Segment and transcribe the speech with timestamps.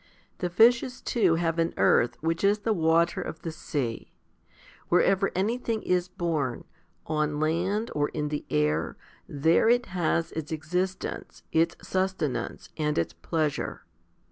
[0.39, 4.11] The fishes too have an "earth," which is the water of the sea.
[4.89, 6.63] Wherever anything is born,
[7.05, 8.97] on land or in the air,
[9.29, 13.85] there it has its existence, its susten ance, and its pleasure.